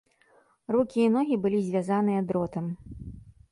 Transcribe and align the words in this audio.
Рукі 0.75 0.99
і 1.03 1.11
ногі 1.17 1.37
былі 1.45 1.59
звязаныя 1.67 2.21
дротам. 2.33 2.65